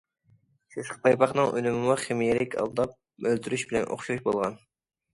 سېسىق 0.75 0.97
پايپاقنىڭ 1.03 1.53
ئۈنۈمىمۇ 1.59 1.97
خىمىيەلىك 2.05 2.59
ئالداپ 2.65 2.99
ئۆلتۈرۈش 3.31 3.71
بىلەن 3.71 3.91
ئوخشاش 3.93 4.29
بولغان. 4.29 4.63